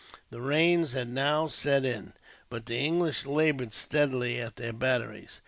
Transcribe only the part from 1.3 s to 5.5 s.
set in, but the English laboured steadily at their batteries.